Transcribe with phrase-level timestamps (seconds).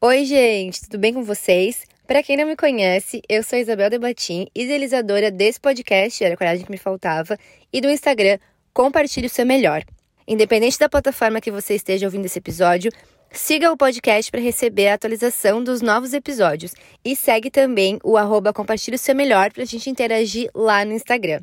[0.00, 1.84] Oi, gente, tudo bem com vocês?
[2.06, 6.64] Para quem não me conhece, eu sou Isabel Debatim, idealizadora desse podcast Era a Coragem
[6.64, 7.36] que Me Faltava
[7.72, 8.38] e do Instagram
[8.72, 9.82] Compartilhe o Seu Melhor.
[10.24, 12.92] Independente da plataforma que você esteja ouvindo esse episódio,
[13.32, 16.74] siga o podcast para receber a atualização dos novos episódios
[17.04, 20.92] e segue também o arroba Compartilhe o Seu Melhor para a gente interagir lá no
[20.92, 21.40] Instagram.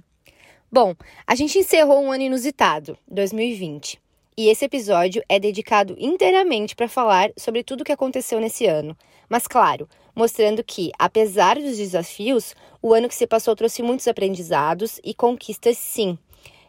[0.72, 0.96] Bom,
[1.28, 4.05] a gente encerrou um ano inusitado, 2020.
[4.38, 8.96] E esse episódio é dedicado inteiramente para falar sobre tudo o que aconteceu nesse ano.
[9.30, 15.00] Mas, claro, mostrando que, apesar dos desafios, o ano que se passou trouxe muitos aprendizados
[15.06, 16.18] e conquistas, sim.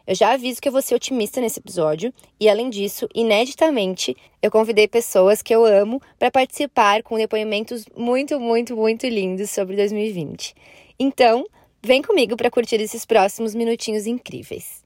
[0.07, 4.49] Eu já aviso que eu vou ser otimista nesse episódio e, além disso, ineditamente, eu
[4.49, 10.55] convidei pessoas que eu amo para participar com depoimentos muito, muito, muito lindos sobre 2020.
[10.97, 11.45] Então,
[11.83, 14.85] vem comigo para curtir esses próximos minutinhos incríveis.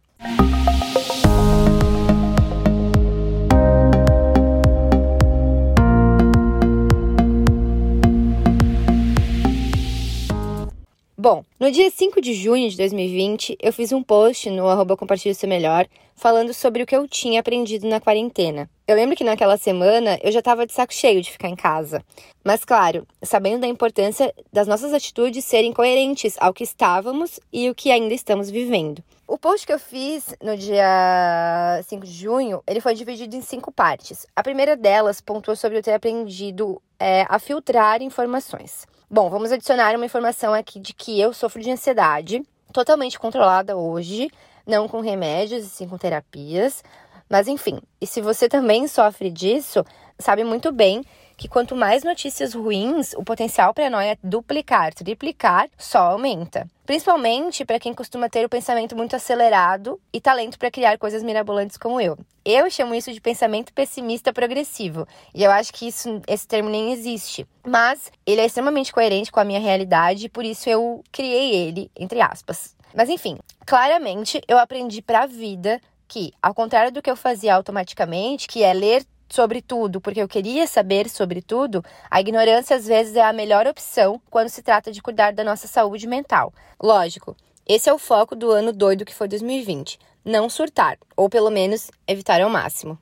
[11.24, 15.36] Bom, no dia 5 de junho de 2020, eu fiz um post no arroba Compartilhe
[15.36, 18.68] Seu Melhor falando sobre o que eu tinha aprendido na quarentena.
[18.88, 22.04] Eu lembro que naquela semana eu já estava de saco cheio de ficar em casa.
[22.44, 27.76] Mas, claro, sabendo da importância das nossas atitudes serem coerentes ao que estávamos e o
[27.76, 29.04] que ainda estamos vivendo.
[29.28, 33.72] O post que eu fiz no dia 5 de junho, ele foi dividido em cinco
[33.72, 34.26] partes.
[34.36, 38.88] A primeira delas pontuou sobre eu ter aprendido é, a filtrar informações.
[39.14, 44.32] Bom, vamos adicionar uma informação aqui de que eu sofro de ansiedade, totalmente controlada hoje,
[44.66, 46.82] não com remédios e sim com terapias.
[47.30, 49.84] Mas enfim, e se você também sofre disso,
[50.18, 51.04] sabe muito bem
[51.42, 56.70] que quanto mais notícias ruins, o potencial para a noia duplicar, triplicar, só aumenta.
[56.86, 61.78] Principalmente para quem costuma ter o pensamento muito acelerado e talento para criar coisas mirabolantes
[61.78, 62.16] como eu.
[62.46, 66.94] Eu chamo isso de pensamento pessimista progressivo, e eu acho que isso, esse termo nem
[66.94, 67.48] existe.
[67.66, 71.90] Mas ele é extremamente coerente com a minha realidade, e por isso eu criei ele,
[71.98, 72.76] entre aspas.
[72.94, 77.56] Mas enfim, claramente eu aprendi para a vida que, ao contrário do que eu fazia
[77.56, 79.04] automaticamente, que é ler
[79.34, 83.68] sobre tudo, porque eu queria saber sobre tudo, a ignorância às vezes é a melhor
[83.68, 86.54] opção quando se trata de cuidar da nossa saúde mental.
[86.82, 87.36] Lógico,
[87.68, 90.00] esse é o foco do ano doido que foi 2020.
[90.24, 92.98] Não surtar, ou pelo menos evitar ao máximo.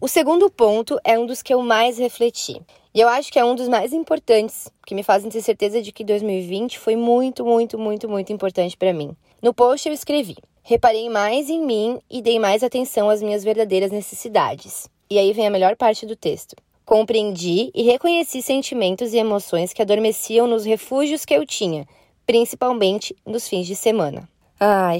[0.00, 2.60] O segundo ponto é um dos que eu mais refleti.
[2.94, 5.90] E eu acho que é um dos mais importantes, que me fazem ter certeza de
[5.92, 9.16] que 2020 foi muito, muito, muito, muito importante para mim.
[9.42, 13.90] No post eu escrevi: Reparei mais em mim e dei mais atenção às minhas verdadeiras
[13.90, 14.88] necessidades.
[15.10, 16.56] E aí vem a melhor parte do texto.
[16.84, 21.86] Compreendi e reconheci sentimentos e emoções que adormeciam nos refúgios que eu tinha,
[22.26, 24.28] principalmente nos fins de semana.
[24.60, 24.98] Ai,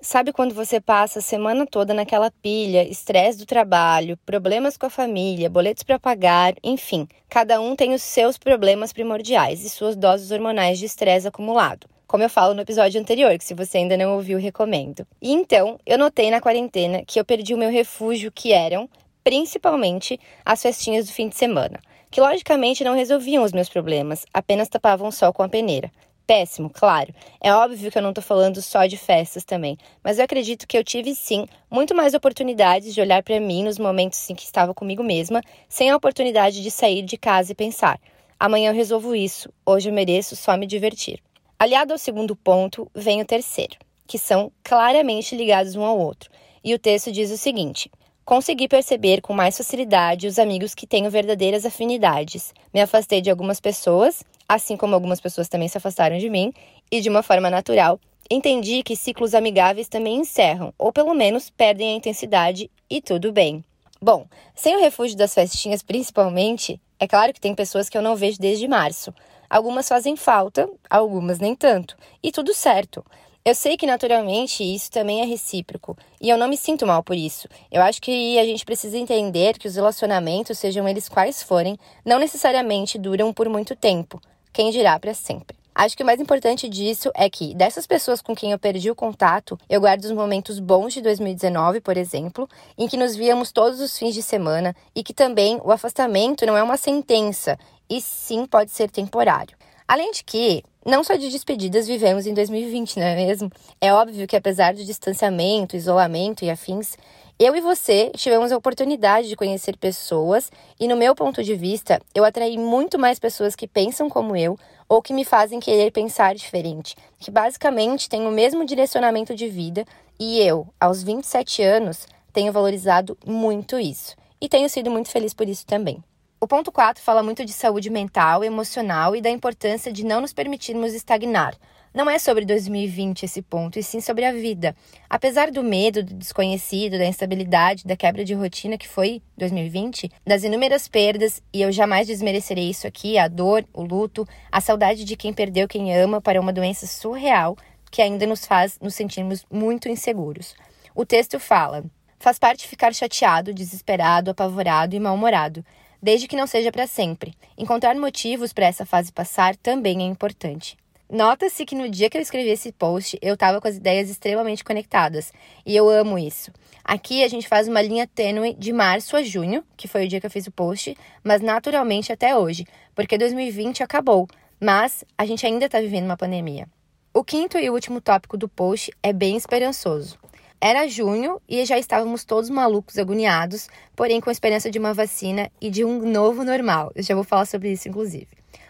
[0.00, 4.90] sabe quando você passa a semana toda naquela pilha, estresse do trabalho, problemas com a
[4.90, 10.30] família, boletos para pagar, enfim, cada um tem os seus problemas primordiais e suas doses
[10.30, 14.16] hormonais de estresse acumulado como eu falo no episódio anterior, que se você ainda não
[14.16, 15.06] ouviu, recomendo.
[15.22, 18.90] E então, eu notei na quarentena que eu perdi o meu refúgio, que eram
[19.22, 24.68] principalmente as festinhas do fim de semana, que logicamente não resolviam os meus problemas, apenas
[24.68, 25.90] tapavam o sol com a peneira.
[26.26, 27.12] Péssimo, claro.
[27.40, 30.78] É óbvio que eu não estou falando só de festas também, mas eu acredito que
[30.78, 34.72] eu tive sim muito mais oportunidades de olhar para mim nos momentos em que estava
[34.72, 37.98] comigo mesma, sem a oportunidade de sair de casa e pensar:
[38.38, 41.20] amanhã eu resolvo isso, hoje eu mereço só me divertir.
[41.58, 43.76] Aliado ao segundo ponto, vem o terceiro,
[44.06, 46.30] que são claramente ligados um ao outro.
[46.62, 47.90] E o texto diz o seguinte:
[48.24, 52.54] Consegui perceber com mais facilidade os amigos que tenho verdadeiras afinidades.
[52.72, 56.52] Me afastei de algumas pessoas, assim como algumas pessoas também se afastaram de mim,
[56.90, 57.98] e de uma forma natural,
[58.30, 63.64] entendi que ciclos amigáveis também encerram, ou pelo menos perdem a intensidade, e tudo bem.
[64.00, 68.14] Bom, sem o refúgio das festinhas principalmente, é claro que tem pessoas que eu não
[68.16, 69.12] vejo desde março.
[69.48, 73.04] Algumas fazem falta, algumas nem tanto, e tudo certo.
[73.42, 77.16] Eu sei que naturalmente isso também é recíproco e eu não me sinto mal por
[77.16, 77.48] isso.
[77.72, 82.18] Eu acho que a gente precisa entender que os relacionamentos, sejam eles quais forem, não
[82.18, 84.20] necessariamente duram por muito tempo,
[84.52, 85.56] quem dirá para sempre.
[85.74, 88.94] Acho que o mais importante disso é que, dessas pessoas com quem eu perdi o
[88.94, 93.80] contato, eu guardo os momentos bons de 2019, por exemplo, em que nos víamos todos
[93.80, 98.44] os fins de semana e que também o afastamento não é uma sentença e sim
[98.44, 99.59] pode ser temporário.
[99.90, 103.50] Além de que, não só de despedidas vivemos em 2020, não é mesmo?
[103.80, 106.96] É óbvio que apesar do distanciamento, isolamento e afins,
[107.40, 110.48] eu e você tivemos a oportunidade de conhecer pessoas
[110.78, 114.56] e, no meu ponto de vista, eu atraí muito mais pessoas que pensam como eu
[114.88, 119.84] ou que me fazem querer pensar diferente, que basicamente têm o mesmo direcionamento de vida
[120.20, 125.48] e eu, aos 27 anos, tenho valorizado muito isso e tenho sido muito feliz por
[125.48, 126.00] isso também.
[126.42, 130.32] O ponto 4 fala muito de saúde mental, emocional e da importância de não nos
[130.32, 131.54] permitirmos estagnar.
[131.92, 134.74] Não é sobre 2020 esse ponto, e sim sobre a vida.
[135.08, 140.42] Apesar do medo, do desconhecido, da instabilidade, da quebra de rotina que foi 2020, das
[140.42, 145.16] inúmeras perdas, e eu jamais desmerecerei isso aqui, a dor, o luto, a saudade de
[145.16, 147.54] quem perdeu quem ama para uma doença surreal
[147.90, 150.54] que ainda nos faz nos sentirmos muito inseguros.
[150.94, 151.84] O texto fala:
[152.18, 155.62] faz parte ficar chateado, desesperado, apavorado e mal-humorado
[156.02, 157.34] desde que não seja para sempre.
[157.56, 160.76] Encontrar motivos para essa fase passar também é importante.
[161.10, 164.62] Nota-se que no dia que eu escrevi esse post, eu estava com as ideias extremamente
[164.62, 165.32] conectadas,
[165.66, 166.52] e eu amo isso.
[166.84, 170.20] Aqui a gente faz uma linha tênue de março a junho, que foi o dia
[170.20, 172.64] que eu fiz o post, mas naturalmente até hoje,
[172.94, 174.28] porque 2020 acabou,
[174.60, 176.68] mas a gente ainda está vivendo uma pandemia.
[177.12, 180.19] O quinto e último tópico do post é bem esperançoso.
[180.62, 185.70] Era junho e já estávamos todos malucos, agoniados, porém com esperança de uma vacina e
[185.70, 186.92] de um novo normal.
[186.94, 188.28] Eu já vou falar sobre isso, inclusive.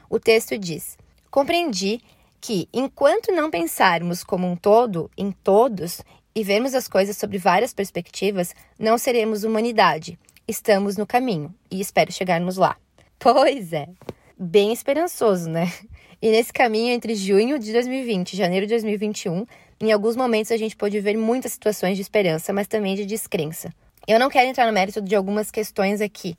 [0.09, 0.97] O texto diz:
[1.33, 2.01] Compreendi
[2.41, 6.01] que, enquanto não pensarmos como um todo, em todos,
[6.33, 10.17] e vermos as coisas sobre várias perspectivas, não seremos humanidade.
[10.47, 12.77] Estamos no caminho e espero chegarmos lá.
[13.19, 13.89] Pois é,
[14.39, 15.73] bem esperançoso, né?
[16.23, 19.47] E nesse caminho entre junho de 2020 e janeiro de 2021,
[19.81, 23.73] em alguns momentos a gente pode ver muitas situações de esperança, mas também de descrença.
[24.07, 26.37] Eu não quero entrar no mérito de algumas questões aqui,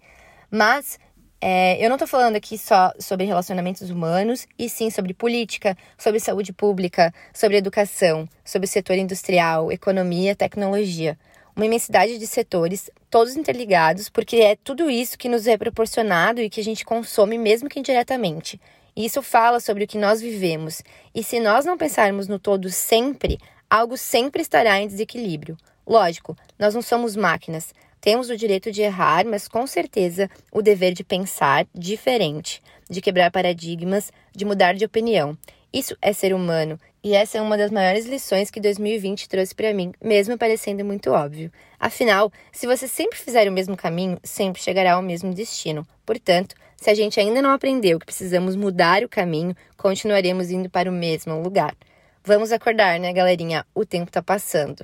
[0.49, 0.99] mas
[1.43, 6.19] é, eu não estou falando aqui só sobre relacionamentos humanos, e sim sobre política, sobre
[6.19, 11.17] saúde pública, sobre educação, sobre setor industrial, economia, tecnologia.
[11.55, 16.49] Uma imensidade de setores, todos interligados, porque é tudo isso que nos é proporcionado e
[16.49, 18.61] que a gente consome, mesmo que indiretamente.
[18.95, 20.83] Isso fala sobre o que nós vivemos,
[21.15, 23.37] e se nós não pensarmos no todo sempre,
[23.69, 25.57] algo sempre estará em desequilíbrio.
[25.87, 27.73] Lógico, nós não somos máquinas.
[28.01, 33.31] Temos o direito de errar, mas com certeza o dever de pensar diferente, de quebrar
[33.31, 35.37] paradigmas, de mudar de opinião.
[35.71, 39.73] Isso é ser humano, e essa é uma das maiores lições que 2020 trouxe para
[39.73, 41.51] mim, mesmo parecendo muito óbvio.
[41.79, 45.87] Afinal, se você sempre fizer o mesmo caminho, sempre chegará ao mesmo destino.
[46.05, 50.89] Portanto, se a gente ainda não aprendeu que precisamos mudar o caminho, continuaremos indo para
[50.89, 51.75] o mesmo lugar.
[52.23, 53.63] Vamos acordar, né, galerinha?
[53.75, 54.83] O tempo tá passando.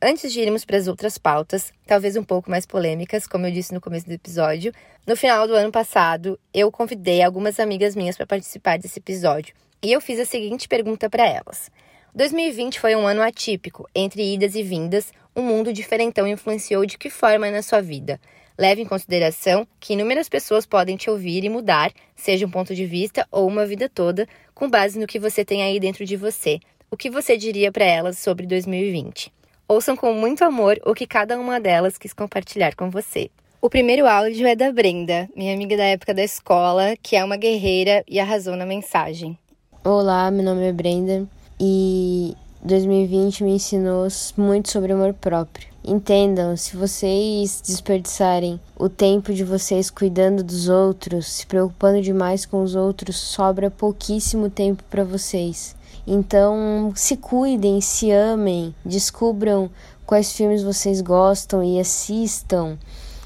[0.00, 3.74] Antes de irmos para as outras pautas, talvez um pouco mais polêmicas, como eu disse
[3.74, 4.72] no começo do episódio,
[5.06, 9.92] no final do ano passado, eu convidei algumas amigas minhas para participar desse episódio e
[9.92, 11.70] eu fiz a seguinte pergunta para elas.
[12.14, 17.10] 2020 foi um ano atípico, entre idas e vindas, um mundo diferentão influenciou de que
[17.10, 18.18] forma na sua vida?
[18.58, 22.84] Leve em consideração que inúmeras pessoas podem te ouvir e mudar, seja um ponto de
[22.84, 26.58] vista ou uma vida toda, com base no que você tem aí dentro de você.
[26.90, 29.32] O que você diria para elas sobre 2020?
[29.68, 33.30] Ouçam com muito amor o que cada uma delas quis compartilhar com você.
[33.62, 37.36] O primeiro áudio é da Brenda, minha amiga da época da escola, que é uma
[37.36, 39.38] guerreira e arrasou na mensagem.
[39.84, 41.28] Olá, meu nome é Brenda
[41.60, 42.34] e
[42.64, 45.67] 2020 me ensinou muito sobre amor próprio.
[45.90, 52.62] Entendam, se vocês desperdiçarem o tempo de vocês cuidando dos outros, se preocupando demais com
[52.62, 55.74] os outros, sobra pouquíssimo tempo para vocês.
[56.06, 59.70] Então, se cuidem, se amem, descubram
[60.04, 62.76] quais filmes vocês gostam e assistam.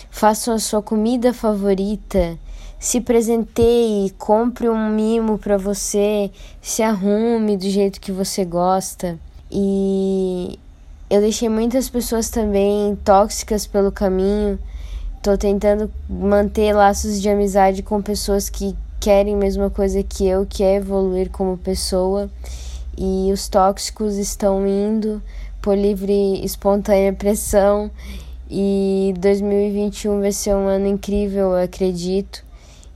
[0.08, 2.38] Façam a sua comida favorita
[2.78, 9.20] se presenteie, compre um mimo para você, se arrume do jeito que você gosta.
[9.48, 10.58] E
[11.12, 14.58] eu deixei muitas pessoas também tóxicas pelo caminho.
[15.22, 20.46] Tô tentando manter laços de amizade com pessoas que querem a mesma coisa que eu,
[20.46, 22.30] que é evoluir como pessoa.
[22.96, 25.22] E os tóxicos estão indo
[25.60, 27.90] por livre espontânea pressão.
[28.50, 32.42] E 2021 vai ser um ano incrível, eu acredito.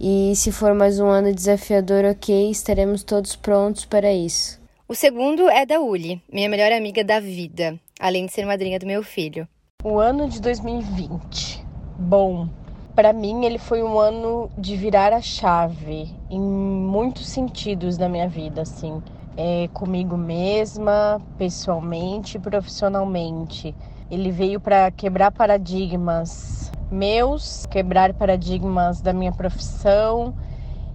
[0.00, 4.58] E se for mais um ano desafiador, ok, estaremos todos prontos para isso.
[4.88, 8.86] O segundo é da Uli, minha melhor amiga da vida, além de ser madrinha do
[8.86, 9.48] meu filho.
[9.84, 11.64] O ano de 2020.
[11.98, 12.48] Bom,
[12.94, 18.28] para mim ele foi um ano de virar a chave em muitos sentidos da minha
[18.28, 19.02] vida, assim.
[19.36, 23.74] É, comigo mesma, pessoalmente, profissionalmente.
[24.10, 30.34] Ele veio para quebrar paradigmas meus, quebrar paradigmas da minha profissão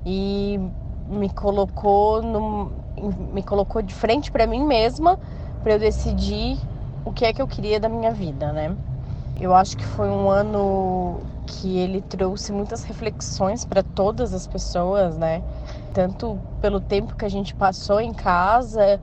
[0.05, 0.59] e
[1.07, 2.71] me colocou no,
[3.33, 5.19] me colocou de frente para mim mesma
[5.61, 6.57] para eu decidir
[7.03, 8.75] o que é que eu queria da minha vida, né?
[9.39, 15.17] Eu acho que foi um ano que ele trouxe muitas reflexões para todas as pessoas,
[15.17, 15.41] né?
[15.93, 19.01] Tanto pelo tempo que a gente passou em casa,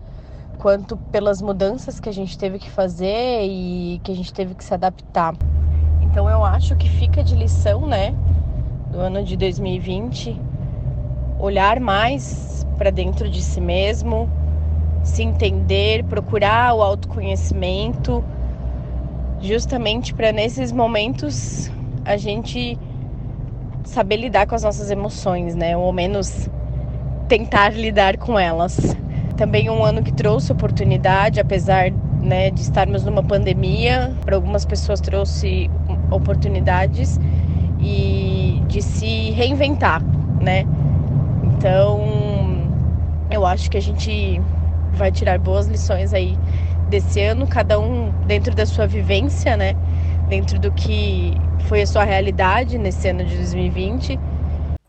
[0.59, 4.65] quanto pelas mudanças que a gente teve que fazer e que a gente teve que
[4.65, 5.35] se adaptar.
[6.03, 8.15] Então eu acho que fica de lição, né,
[8.91, 10.41] do ano de 2020,
[11.39, 14.29] olhar mais para dentro de si mesmo,
[15.09, 18.23] se entender, procurar o autoconhecimento,
[19.41, 21.71] justamente para nesses momentos
[22.05, 22.79] a gente
[23.85, 25.77] saber lidar com as nossas emoções, né?
[25.77, 26.49] Ou ao menos
[27.27, 28.97] tentar lidar com elas.
[29.37, 35.01] Também um ano que trouxe oportunidade, apesar né, de estarmos numa pandemia, para algumas pessoas
[35.01, 35.71] trouxe
[36.11, 37.19] oportunidades
[37.81, 40.03] e de se reinventar,
[40.41, 40.67] né?
[41.45, 42.01] Então,
[43.31, 44.41] eu acho que a gente
[44.99, 46.37] vai tirar boas lições aí
[46.91, 49.75] desse ano, cada um dentro da sua vivência, né?
[50.29, 51.33] Dentro do que
[51.69, 54.19] foi a sua realidade nesse ano de 2020.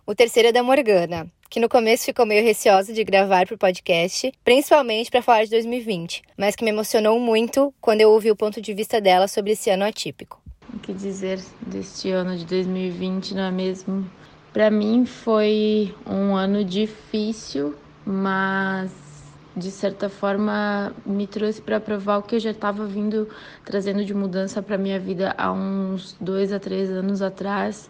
[0.06, 3.58] O terceiro é da Morgana, que no começo ficou meio receosa de gravar para o
[3.58, 8.36] podcast, principalmente para falar de 2020, mas que me emocionou muito quando eu ouvi o
[8.36, 10.42] ponto de vista dela sobre esse ano atípico.
[10.74, 14.10] O que dizer deste ano de 2020, não é mesmo?
[14.52, 17.76] Para mim foi um ano difícil,
[18.06, 19.09] mas
[19.60, 23.28] de certa forma me trouxe para provar o que eu já estava vindo
[23.66, 27.90] trazendo de mudança para minha vida há uns dois a três anos atrás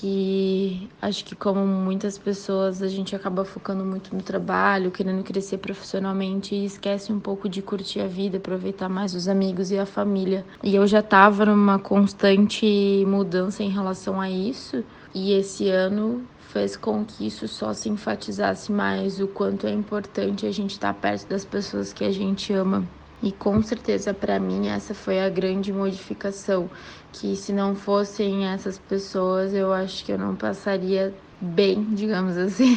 [0.00, 5.58] que acho que como muitas pessoas a gente acaba focando muito no trabalho, querendo crescer
[5.58, 9.86] profissionalmente e esquece um pouco de curtir a vida, aproveitar mais os amigos e a
[9.86, 10.44] família.
[10.62, 14.84] E eu já estava numa constante mudança em relação a isso,
[15.14, 16.26] e esse ano
[16.56, 20.94] fez com que isso só se enfatizasse mais o quanto é importante a gente estar
[20.94, 22.86] tá perto das pessoas que a gente ama.
[23.22, 26.68] E com certeza para mim essa foi a grande modificação,
[27.12, 32.76] que se não fossem essas pessoas, eu acho que eu não passaria bem, digamos assim,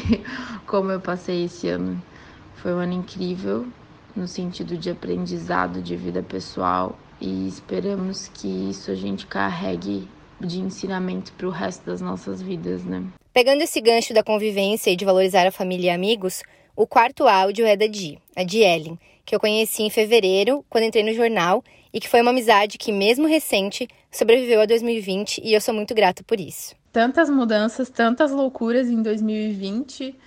[0.66, 2.02] como eu passei esse ano.
[2.56, 3.66] Foi um ano incrível
[4.16, 10.08] no sentido de aprendizado, de vida pessoal e esperamos que isso a gente carregue
[10.40, 13.04] de ensinamento para o resto das nossas vidas, né?
[13.34, 16.42] Pegando esse gancho da convivência e de valorizar a família e amigos,
[16.76, 18.98] o quarto áudio é da Di, a Di Ellen,
[19.30, 22.92] que eu conheci em fevereiro, quando entrei no jornal, e que foi uma amizade que,
[22.92, 26.76] mesmo recente, sobreviveu a 2020 e eu sou muito grata por isso.
[26.92, 30.18] Tantas mudanças, tantas loucuras em 2020,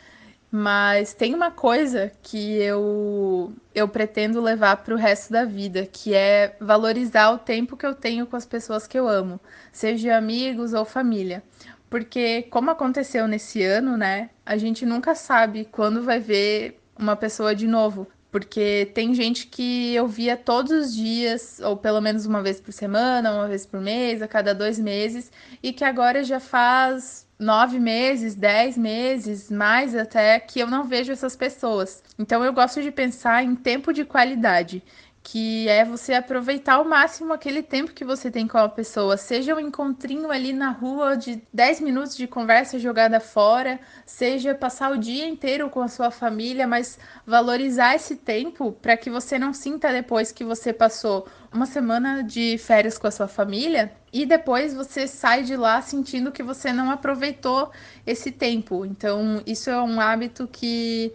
[0.53, 6.15] mas tem uma coisa que eu, eu pretendo levar para o resto da vida, que
[6.15, 9.41] é valorizar o tempo que eu tenho com as pessoas que eu amo,
[9.73, 11.43] seja amigos ou família.
[11.91, 14.31] Porque, como aconteceu nesse ano, né?
[14.47, 18.07] A gente nunca sabe quando vai ver uma pessoa de novo.
[18.33, 22.73] Porque tem gente que eu via todos os dias, ou pelo menos uma vez por
[22.73, 25.31] semana, uma vez por mês, a cada dois meses,
[25.63, 31.13] e que agora já faz nove meses, dez meses, mais até, que eu não vejo
[31.13, 32.03] essas pessoas.
[32.19, 34.83] Então eu gosto de pensar em tempo de qualidade
[35.23, 39.55] que é você aproveitar ao máximo aquele tempo que você tem com a pessoa, seja
[39.55, 44.99] um encontrinho ali na rua de 10 minutos de conversa jogada fora, seja passar o
[44.99, 49.93] dia inteiro com a sua família, mas valorizar esse tempo para que você não sinta
[49.93, 55.07] depois que você passou uma semana de férias com a sua família e depois você
[55.07, 57.71] sai de lá sentindo que você não aproveitou
[58.05, 58.85] esse tempo.
[58.85, 61.13] Então, isso é um hábito que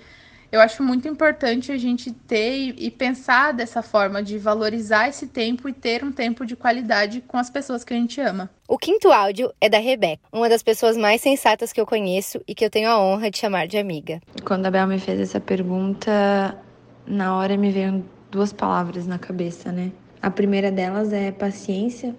[0.51, 5.67] eu acho muito importante a gente ter e pensar dessa forma, de valorizar esse tempo
[5.67, 8.49] e ter um tempo de qualidade com as pessoas que a gente ama.
[8.67, 12.55] O quinto áudio é da Rebeca, uma das pessoas mais sensatas que eu conheço e
[12.55, 14.21] que eu tenho a honra de chamar de amiga.
[14.43, 16.57] Quando a Bel me fez essa pergunta,
[17.05, 19.91] na hora me veio duas palavras na cabeça, né?
[20.21, 22.15] A primeira delas é paciência,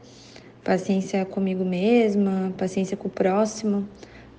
[0.63, 3.89] paciência comigo mesma, paciência com o próximo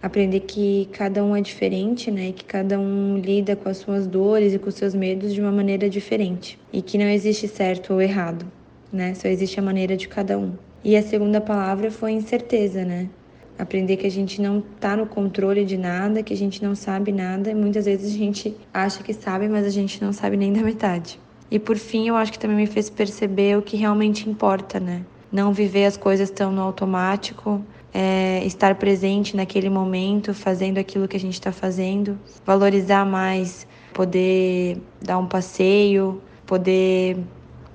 [0.01, 2.31] aprender que cada um é diferente, né?
[2.31, 5.51] Que cada um lida com as suas dores e com os seus medos de uma
[5.51, 6.57] maneira diferente.
[6.71, 8.45] E que não existe certo ou errado,
[8.91, 9.13] né?
[9.13, 10.53] Só existe a maneira de cada um.
[10.83, 13.09] E a segunda palavra foi incerteza, né?
[13.57, 17.11] Aprender que a gente não tá no controle de nada, que a gente não sabe
[17.11, 20.53] nada e muitas vezes a gente acha que sabe, mas a gente não sabe nem
[20.53, 21.19] da metade.
[21.51, 25.03] E por fim, eu acho que também me fez perceber o que realmente importa, né?
[25.29, 27.61] Não viver as coisas tão no automático,
[27.93, 34.81] é, estar presente naquele momento, fazendo aquilo que a gente está fazendo, valorizar mais, poder
[35.01, 37.17] dar um passeio, poder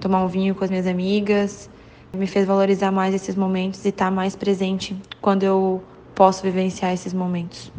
[0.00, 1.68] tomar um vinho com as minhas amigas,
[2.12, 5.82] me fez valorizar mais esses momentos e estar tá mais presente quando eu
[6.14, 7.72] posso vivenciar esses momentos.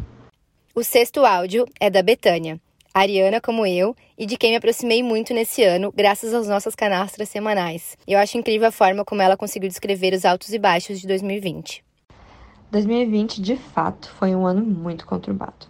[0.74, 2.60] O sexto áudio é da Betânia,
[2.92, 7.28] Ariana como eu e de quem me aproximei muito nesse ano, graças aos nossos canastras
[7.28, 7.96] semanais.
[8.06, 11.85] Eu acho incrível a forma como ela conseguiu descrever os altos e baixos de 2020.
[12.68, 15.68] 2020, de fato, foi um ano muito conturbado.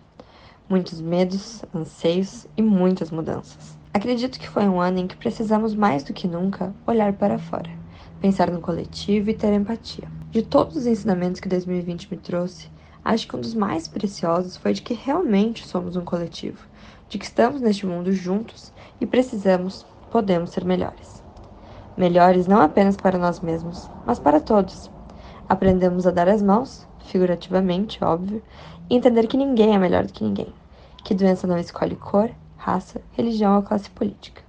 [0.67, 3.77] Muitos medos, anseios e muitas mudanças.
[3.93, 7.71] Acredito que foi um ano em que precisamos mais do que nunca olhar para fora,
[8.19, 10.09] pensar no coletivo e ter empatia.
[10.31, 12.71] De todos os ensinamentos que 2020 me trouxe,
[13.05, 16.67] acho que um dos mais preciosos foi de que realmente somos um coletivo,
[17.11, 21.23] de que estamos neste mundo juntos e precisamos, podemos ser melhores.
[21.95, 24.91] Melhores não apenas para nós mesmos, mas para todos.
[25.49, 28.43] Aprendemos a dar as mãos, figurativamente, óbvio,
[28.91, 30.53] e entender que ninguém é melhor do que ninguém,
[31.05, 34.43] que doença não escolhe cor, raça, religião ou classe política.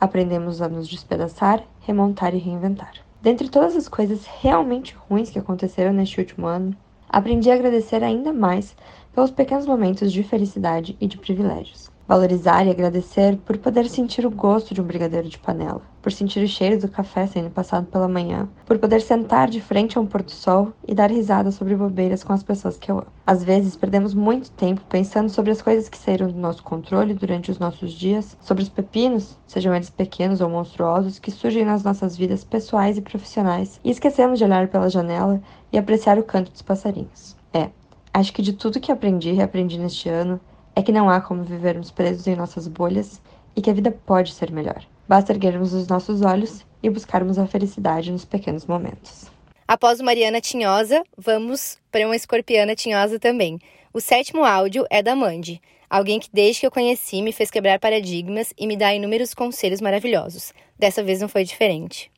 [0.00, 2.92] Aprendemos a nos despedaçar, remontar e reinventar.
[3.20, 6.76] Dentre todas as coisas realmente ruins que aconteceram neste último ano,
[7.08, 8.76] aprendi a agradecer ainda mais
[9.12, 11.90] pelos pequenos momentos de felicidade e de privilégios.
[12.08, 16.42] Valorizar e agradecer por poder sentir o gosto de um brigadeiro de panela, por sentir
[16.42, 20.06] o cheiro do café sendo passado pela manhã, por poder sentar de frente a um
[20.06, 23.08] porto-sol e dar risada sobre bobeiras com as pessoas que eu amo.
[23.26, 27.50] Às vezes perdemos muito tempo pensando sobre as coisas que saíram do nosso controle durante
[27.50, 32.16] os nossos dias, sobre os pepinos, sejam eles pequenos ou monstruosos, que surgem nas nossas
[32.16, 36.62] vidas pessoais e profissionais, e esquecemos de olhar pela janela e apreciar o canto dos
[36.62, 37.36] passarinhos.
[37.52, 37.68] É,
[38.14, 40.40] acho que de tudo que aprendi e reaprendi neste ano,
[40.78, 43.20] é que não há como vivermos presos em nossas bolhas
[43.56, 44.80] e que a vida pode ser melhor.
[45.08, 49.26] Basta erguermos os nossos olhos e buscarmos a felicidade nos pequenos momentos.
[49.66, 53.58] Após Mariana Tinhosa, vamos para uma escorpiana tinhosa também.
[53.92, 57.80] O sétimo áudio é da Mandy, alguém que desde que eu conheci me fez quebrar
[57.80, 60.52] paradigmas e me dá inúmeros conselhos maravilhosos.
[60.78, 62.08] Dessa vez não foi diferente.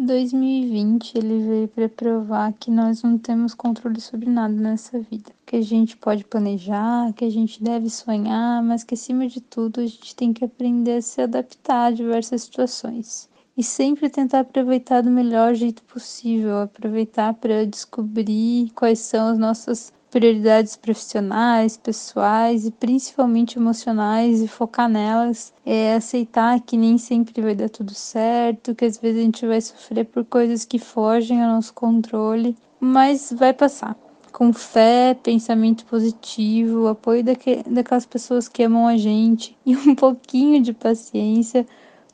[0.00, 5.32] 2020 ele veio para provar que nós não temos controle sobre nada nessa vida.
[5.44, 9.80] Que a gente pode planejar, que a gente deve sonhar, mas que acima de tudo
[9.80, 13.28] a gente tem que aprender a se adaptar a diversas situações.
[13.56, 19.92] E sempre tentar aproveitar do melhor jeito possível, aproveitar para descobrir quais são as nossas
[20.10, 27.54] prioridades profissionais, pessoais e principalmente emocionais e focar nelas, é aceitar que nem sempre vai
[27.54, 31.54] dar tudo certo, que às vezes a gente vai sofrer por coisas que fogem ao
[31.54, 33.96] nosso controle, mas vai passar.
[34.32, 40.62] Com fé, pensamento positivo, apoio daque, daquelas pessoas que amam a gente e um pouquinho
[40.62, 41.66] de paciência,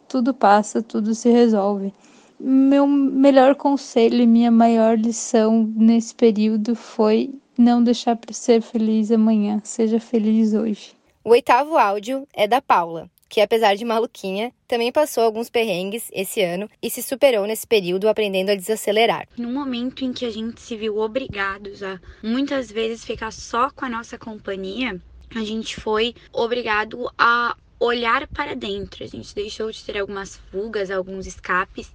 [0.08, 1.92] tudo passa, tudo se resolve.
[2.40, 9.10] Meu melhor conselho e minha maior lição nesse período foi não deixar para ser feliz
[9.10, 10.92] amanhã, seja feliz hoje.
[11.22, 16.42] O oitavo áudio é da Paula, que apesar de maluquinha, também passou alguns perrengues esse
[16.42, 19.26] ano e se superou nesse período aprendendo a desacelerar.
[19.36, 23.84] No momento em que a gente se viu obrigados a muitas vezes ficar só com
[23.84, 25.00] a nossa companhia,
[25.34, 29.02] a gente foi obrigado a olhar para dentro.
[29.02, 31.90] A gente deixou de ter algumas fugas, alguns escapes,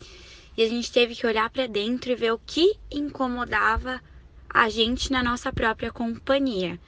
[0.58, 4.02] e a gente teve que olhar para dentro e ver o que incomodava
[4.50, 6.80] a gente na nossa própria companhia.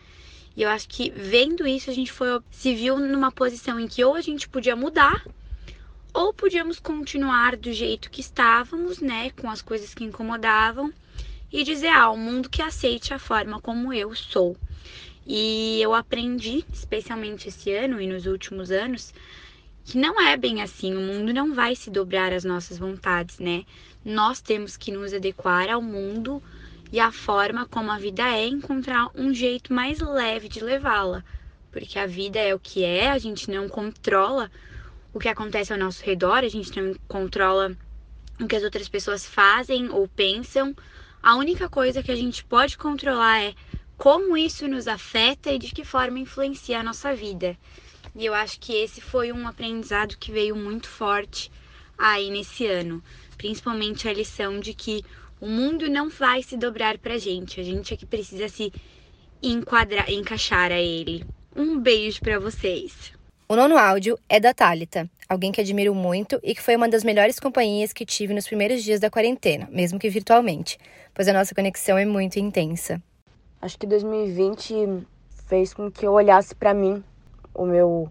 [0.56, 4.04] E eu acho que vendo isso, a gente foi, se viu numa posição em que
[4.04, 5.26] ou a gente podia mudar,
[6.14, 10.92] ou podíamos continuar do jeito que estávamos, né, com as coisas que incomodavam,
[11.52, 14.58] e dizer, ah, o mundo que aceite a forma como eu sou.
[15.26, 19.14] E eu aprendi, especialmente esse ano e nos últimos anos,
[19.84, 23.64] que não é bem assim, o mundo não vai se dobrar às nossas vontades, né?
[24.04, 26.42] Nós temos que nos adequar ao mundo
[26.92, 31.24] e a forma como a vida é encontrar um jeito mais leve de levá-la,
[31.72, 34.52] porque a vida é o que é, a gente não controla
[35.14, 37.76] o que acontece ao nosso redor, a gente não controla
[38.40, 40.76] o que as outras pessoas fazem ou pensam.
[41.22, 43.54] A única coisa que a gente pode controlar é
[43.98, 47.58] como isso nos afeta e de que forma influencia a nossa vida.
[48.16, 51.52] E eu acho que esse foi um aprendizado que veio muito forte
[51.98, 53.02] aí nesse ano,
[53.38, 55.06] principalmente a lição de que
[55.42, 57.60] o mundo não vai se dobrar pra gente.
[57.60, 58.72] A gente é que precisa se
[59.42, 61.26] enquadrar, encaixar a ele.
[61.56, 63.12] Um beijo para vocês.
[63.50, 67.04] O nono áudio é da Thalita, alguém que admiro muito e que foi uma das
[67.04, 70.78] melhores companhias que tive nos primeiros dias da quarentena, mesmo que virtualmente,
[71.14, 73.02] pois a nossa conexão é muito intensa.
[73.62, 75.06] Acho que 2020
[75.48, 77.04] fez com que eu olhasse para mim,
[77.54, 78.10] o meu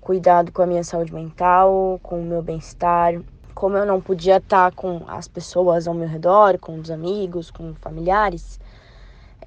[0.00, 3.20] cuidado com a minha saúde mental, com o meu bem-estar,
[3.58, 7.74] como eu não podia estar com as pessoas ao meu redor, com os amigos, com
[7.74, 8.60] familiares,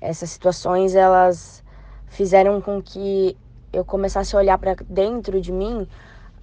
[0.01, 1.63] essas situações elas
[2.07, 3.37] fizeram com que
[3.71, 5.87] eu começasse a olhar para dentro de mim,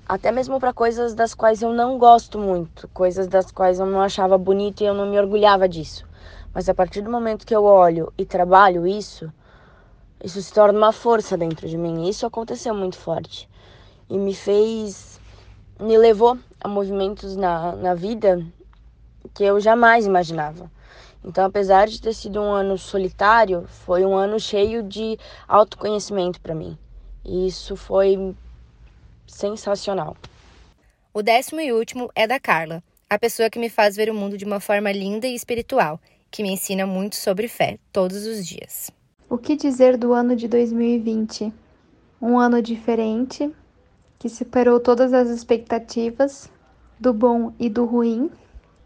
[0.09, 4.01] até mesmo para coisas das quais eu não gosto muito, coisas das quais eu não
[4.01, 6.07] achava bonito e eu não me orgulhava disso.
[6.55, 9.31] Mas a partir do momento que eu olho e trabalho isso,
[10.25, 12.09] isso se torna uma força dentro de mim.
[12.09, 13.47] Isso aconteceu muito forte
[14.09, 15.21] e me fez
[15.79, 18.45] me levou a movimentos na, na vida
[19.35, 20.71] que eu jamais imaginava.
[21.25, 26.55] Então, apesar de ter sido um ano solitário, foi um ano cheio de autoconhecimento para
[26.55, 26.79] mim.
[27.25, 28.35] E isso foi
[29.27, 30.17] sensacional.
[31.13, 34.39] O décimo e último é da Carla, a pessoa que me faz ver o mundo
[34.39, 38.91] de uma forma linda e espiritual, que me ensina muito sobre fé todos os dias.
[39.29, 41.53] O que dizer do ano de 2020?
[42.21, 43.51] Um ano diferente,
[44.19, 46.51] que superou todas as expectativas,
[46.99, 48.31] do bom e do ruim,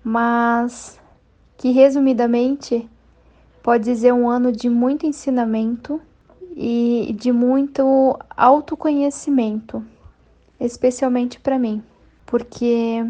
[0.05, 1.01] mas
[1.57, 2.89] que resumidamente
[3.63, 6.01] pode dizer um ano de muito ensinamento
[6.55, 9.83] e de muito autoconhecimento,
[10.61, 11.83] especialmente para mim,
[12.27, 13.07] porque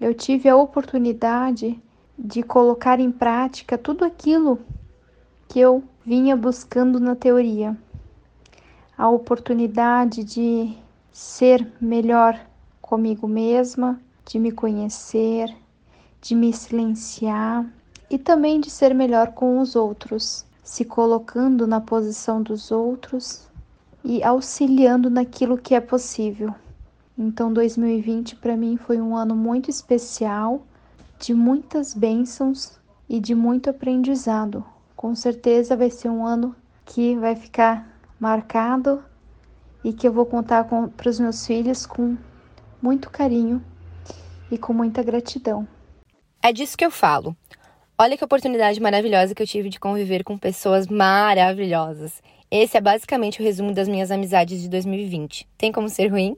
[0.00, 1.80] eu tive a oportunidade
[2.18, 4.58] de colocar em prática tudo aquilo
[5.48, 7.76] que eu vinha buscando na teoria.
[8.96, 10.76] A oportunidade de
[11.12, 12.40] ser melhor
[12.80, 15.54] comigo mesma, de me conhecer,
[16.20, 17.66] de me silenciar
[18.10, 23.48] e também de ser melhor com os outros, se colocando na posição dos outros
[24.04, 26.54] e auxiliando naquilo que é possível.
[27.16, 30.62] Então, 2020 para mim foi um ano muito especial,
[31.18, 34.64] de muitas bênçãos e de muito aprendizado.
[34.96, 37.86] Com certeza vai ser um ano que vai ficar
[38.18, 39.02] marcado
[39.84, 42.16] e que eu vou contar para os meus filhos com
[42.82, 43.62] muito carinho
[44.50, 45.66] e com muita gratidão.
[46.42, 47.36] É disso que eu falo.
[47.98, 52.22] Olha que oportunidade maravilhosa que eu tive de conviver com pessoas maravilhosas.
[52.50, 55.46] Esse é basicamente o resumo das minhas amizades de 2020.
[55.58, 56.36] Tem como ser ruim?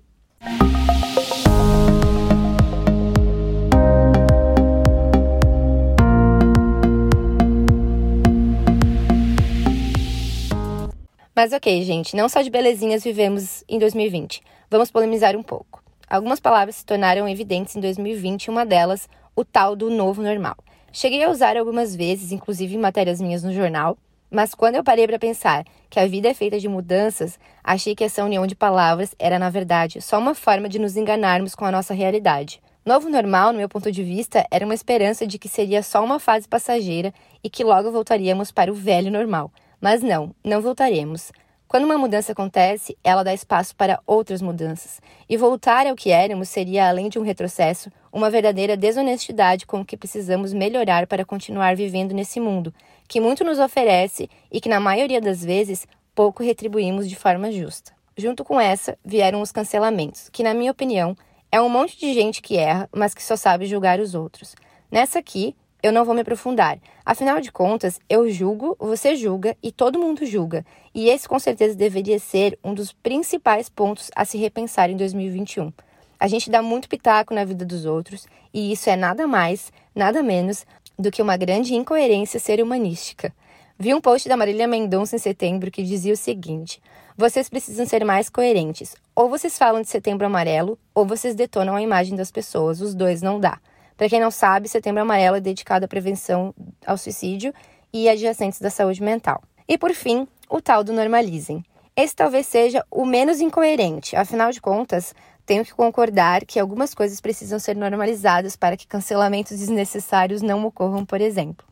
[11.34, 14.42] Mas ok, gente, não só de belezinhas vivemos em 2020.
[14.70, 15.82] Vamos polemizar um pouco.
[16.06, 20.56] Algumas palavras se tornaram evidentes em 2020 e uma delas, o tal do novo normal.
[20.92, 23.96] Cheguei a usar algumas vezes, inclusive em matérias minhas no jornal,
[24.30, 28.04] mas quando eu parei para pensar que a vida é feita de mudanças, achei que
[28.04, 31.72] essa união de palavras era, na verdade, só uma forma de nos enganarmos com a
[31.72, 32.60] nossa realidade.
[32.84, 36.18] Novo normal, no meu ponto de vista, era uma esperança de que seria só uma
[36.18, 39.50] fase passageira e que logo voltaríamos para o velho normal.
[39.82, 41.32] Mas não, não voltaremos.
[41.66, 45.00] Quando uma mudança acontece, ela dá espaço para outras mudanças.
[45.28, 49.84] E voltar ao que éramos seria, além de um retrocesso, uma verdadeira desonestidade com o
[49.84, 52.72] que precisamos melhorar para continuar vivendo nesse mundo,
[53.08, 57.90] que muito nos oferece e que, na maioria das vezes, pouco retribuímos de forma justa.
[58.16, 61.16] Junto com essa, vieram os cancelamentos, que, na minha opinião,
[61.50, 64.54] é um monte de gente que erra, mas que só sabe julgar os outros.
[64.92, 66.78] Nessa aqui, eu não vou me aprofundar.
[67.04, 70.64] Afinal de contas, eu julgo, você julga e todo mundo julga.
[70.94, 75.72] E esse com certeza deveria ser um dos principais pontos a se repensar em 2021.
[76.20, 80.22] A gente dá muito pitaco na vida dos outros e isso é nada mais, nada
[80.22, 80.64] menos
[80.96, 83.34] do que uma grande incoerência ser humanística.
[83.76, 86.80] Vi um post da Marília Mendonça em setembro que dizia o seguinte:
[87.16, 88.94] vocês precisam ser mais coerentes.
[89.14, 92.80] Ou vocês falam de setembro amarelo, ou vocês detonam a imagem das pessoas.
[92.80, 93.58] Os dois não dá.
[94.02, 96.52] Para quem não sabe, Setembro Amarelo é dedicado à prevenção
[96.84, 97.54] ao suicídio
[97.92, 99.40] e adjacentes da saúde mental.
[99.68, 101.64] E por fim, o tal do normalizem.
[101.94, 105.14] Esse talvez seja o menos incoerente, afinal de contas,
[105.46, 111.06] tenho que concordar que algumas coisas precisam ser normalizadas para que cancelamentos desnecessários não ocorram,
[111.06, 111.64] por exemplo.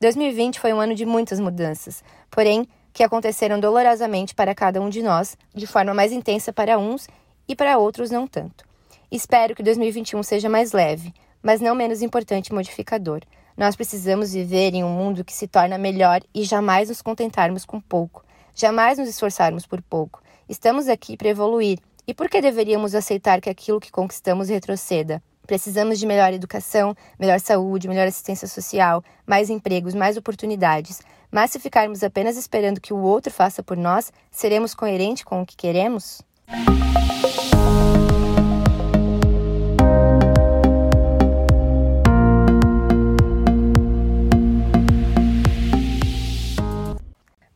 [0.00, 5.02] 2020 foi um ano de muitas mudanças, porém que aconteceram dolorosamente para cada um de
[5.02, 7.06] nós, de forma mais intensa para uns
[7.46, 8.64] e para outros não tanto.
[9.12, 11.12] Espero que 2021 seja mais leve,
[11.44, 13.20] mas não menos importante modificador.
[13.54, 17.78] Nós precisamos viver em um mundo que se torna melhor e jamais nos contentarmos com
[17.78, 20.22] pouco, jamais nos esforçarmos por pouco.
[20.48, 21.78] Estamos aqui para evoluir.
[22.06, 25.22] E por que deveríamos aceitar que aquilo que conquistamos retroceda?
[25.46, 31.00] Precisamos de melhor educação, melhor saúde, melhor assistência social, mais empregos, mais oportunidades.
[31.30, 35.46] Mas se ficarmos apenas esperando que o outro faça por nós, seremos coerentes com o
[35.46, 36.22] que queremos?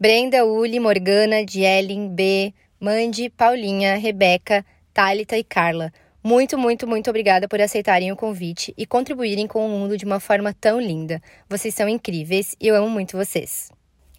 [0.00, 5.92] Brenda, Uli, Morgana, Jellen, B, Mandy, Paulinha, Rebeca, Thalita e Carla.
[6.22, 10.20] Muito, muito, muito obrigada por aceitarem o convite e contribuírem com o mundo de uma
[10.20, 11.20] forma tão linda.
[11.48, 13.72] Vocês são incríveis e eu amo muito vocês.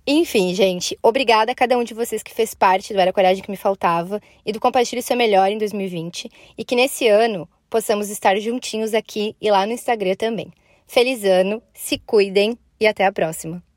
[0.05, 3.51] Enfim, gente, obrigada a cada um de vocês que fez parte do Era Coragem que
[3.51, 8.37] me faltava e do Compartilhe Seu Melhor em 2020 e que nesse ano possamos estar
[8.37, 10.51] juntinhos aqui e lá no Instagram também.
[10.85, 13.68] Feliz ano, se cuidem e até a próxima!